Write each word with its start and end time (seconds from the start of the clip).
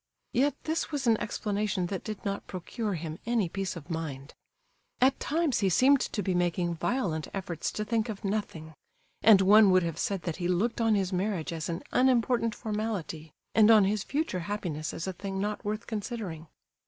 Yet 0.33 0.55
this 0.63 0.91
was 0.91 1.05
an 1.05 1.15
explanation 1.17 1.85
that 1.85 2.03
did 2.03 2.25
not 2.25 2.47
procure 2.47 2.95
him 2.95 3.19
any 3.27 3.47
peace 3.47 3.75
of 3.75 3.87
mind. 3.91 4.33
At 4.99 5.19
times 5.19 5.59
he 5.59 5.69
seemed 5.69 5.99
to 6.01 6.23
be 6.23 6.33
making 6.33 6.73
violent 6.73 7.27
efforts 7.35 7.71
to 7.73 7.85
think 7.85 8.09
of 8.09 8.25
nothing, 8.25 8.73
and 9.21 9.41
one 9.41 9.69
would 9.69 9.83
have 9.83 9.99
said 9.99 10.23
that 10.23 10.37
he 10.37 10.47
looked 10.47 10.81
on 10.81 10.95
his 10.95 11.13
marriage 11.13 11.53
as 11.53 11.69
an 11.69 11.83
unimportant 11.91 12.55
formality, 12.55 13.31
and 13.53 13.69
on 13.69 13.83
his 13.83 14.03
future 14.03 14.39
happiness 14.39 14.91
as 14.91 15.05
a 15.05 15.13
thing 15.13 15.39
not 15.39 15.63
worth 15.63 15.85
considering. 15.85 16.47